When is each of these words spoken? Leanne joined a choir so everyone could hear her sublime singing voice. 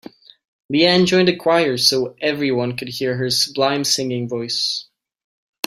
Leanne 0.73 1.05
joined 1.05 1.29
a 1.29 1.35
choir 1.35 1.77
so 1.77 2.15
everyone 2.19 2.75
could 2.75 2.87
hear 2.87 3.17
her 3.17 3.29
sublime 3.29 3.83
singing 3.83 4.27
voice. 4.27 4.87